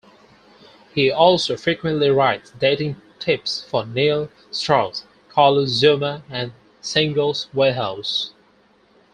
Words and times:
He 0.95 1.11
also 1.11 1.55
frequently 1.55 2.09
writes 2.09 2.49
dating 2.59 2.99
tips 3.19 3.63
for 3.69 3.85
Neil 3.85 4.29
Strauss, 4.49 5.03
Carlos 5.29 5.69
Xuma, 5.79 6.23
and 6.27 6.53
Singles 6.81 7.49
Warehouse. 7.53 8.33